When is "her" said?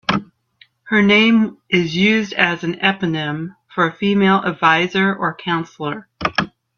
0.85-1.03